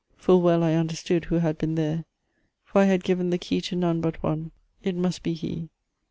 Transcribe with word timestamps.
Full 0.17 0.41
well 0.41 0.63
I 0.63 0.73
understood 0.73 1.25
who 1.25 1.35
had 1.35 1.59
been 1.59 1.75
there: 1.75 2.05
For 2.63 2.81
I 2.81 2.85
had 2.85 3.03
given 3.03 3.29
the 3.29 3.37
key 3.37 3.61
to 3.61 3.75
none 3.75 4.01
but 4.01 4.23
one: 4.23 4.49
It 4.83 4.95
must 4.95 5.21
be 5.21 5.33
he. 5.33 5.69